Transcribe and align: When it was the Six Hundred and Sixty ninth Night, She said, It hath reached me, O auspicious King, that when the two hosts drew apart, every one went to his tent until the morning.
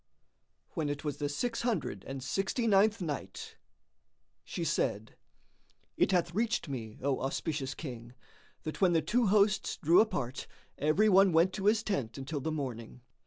When 0.71 0.89
it 0.89 1.03
was 1.03 1.17
the 1.17 1.29
Six 1.29 1.61
Hundred 1.61 2.03
and 2.07 2.23
Sixty 2.23 2.65
ninth 2.65 3.03
Night, 3.03 3.55
She 4.43 4.63
said, 4.63 5.15
It 5.95 6.11
hath 6.11 6.33
reached 6.33 6.67
me, 6.67 6.97
O 7.03 7.19
auspicious 7.21 7.75
King, 7.75 8.15
that 8.63 8.81
when 8.81 8.93
the 8.93 9.03
two 9.03 9.27
hosts 9.27 9.77
drew 9.77 10.01
apart, 10.01 10.47
every 10.79 11.07
one 11.07 11.33
went 11.33 11.53
to 11.53 11.65
his 11.67 11.83
tent 11.83 12.17
until 12.17 12.39
the 12.41 12.51
morning. 12.51 13.01